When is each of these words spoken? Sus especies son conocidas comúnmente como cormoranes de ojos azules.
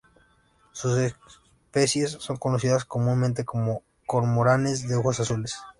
Sus 0.71 0.97
especies 0.97 2.13
son 2.13 2.37
conocidas 2.37 2.85
comúnmente 2.85 3.45
como 3.45 3.83
cormoranes 4.07 4.87
de 4.87 4.95
ojos 4.95 5.19
azules. 5.19 5.53